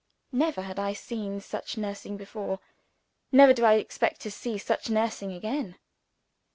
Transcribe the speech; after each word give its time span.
Never 0.31 0.63
had 0.63 0.79
I 0.79 0.93
seen 0.93 1.41
such 1.41 1.77
nursing 1.77 2.17
before 2.17 2.59
never 3.31 3.53
do 3.53 3.63
I 3.63 3.73
expect 3.75 4.19
to 4.21 4.31
see 4.31 4.57
such 4.57 4.89
nursing 4.89 5.31
again. 5.31 5.77